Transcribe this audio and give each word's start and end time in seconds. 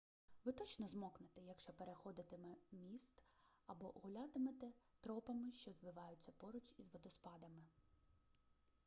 ви 0.45 0.51
точно 0.51 0.87
змокнете 0.87 1.41
якщо 1.41 1.73
переходитимете 1.73 2.75
міст 2.77 3.23
або 3.67 3.87
гулятимете 3.87 4.67
тропами 5.01 5.51
що 5.51 5.71
звиваються 5.73 6.31
поруч 6.37 6.73
із 6.77 6.93
водоспадами 6.93 7.63